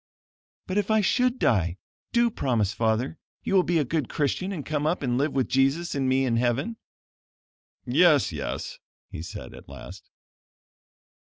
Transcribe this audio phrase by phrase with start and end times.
[0.65, 1.77] "But if I should die,
[2.11, 5.47] do promise, Father, you will be a good Christian and come up and live with
[5.47, 6.77] Jesus and me in heaven."
[7.85, 8.79] "Yes, yes!"
[9.11, 10.09] he said at last.